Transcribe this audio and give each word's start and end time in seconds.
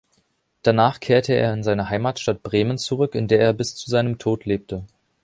Danach 0.63 0.99
kehrte 0.99 1.33
er 1.35 1.53
in 1.53 1.61
seine 1.61 1.89
Heimatstadt 1.91 2.41
Bremen 2.41 2.79
zurück, 2.79 3.13
in 3.13 3.27
der 3.27 3.39
er 3.39 3.53
bis 3.53 3.75
zu 3.75 3.87
seinem 3.87 4.17
Tod 4.17 4.45
lebte. 4.45 4.83